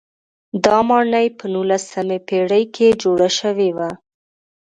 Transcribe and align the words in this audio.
دا 0.63 0.77
ماڼۍ 0.89 1.27
په 1.37 1.45
نولسمې 1.53 2.17
پېړۍ 2.27 2.63
کې 2.75 2.87
جوړه 3.01 3.29
شوې 3.39 3.69
وه. 3.77 3.89